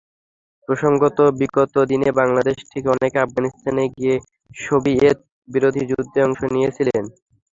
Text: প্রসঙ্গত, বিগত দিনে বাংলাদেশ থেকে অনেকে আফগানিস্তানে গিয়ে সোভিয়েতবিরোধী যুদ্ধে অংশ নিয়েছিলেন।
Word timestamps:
প্রসঙ্গত, 0.67 1.17
বিগত 1.39 1.73
দিনে 1.91 2.09
বাংলাদেশ 2.19 2.57
থেকে 2.71 2.87
অনেকে 2.95 3.17
আফগানিস্তানে 3.19 3.83
গিয়ে 3.95 4.15
সোভিয়েতবিরোধী 4.57 5.83
যুদ্ধে 5.91 6.19
অংশ 6.27 6.39
নিয়েছিলেন। 6.53 7.03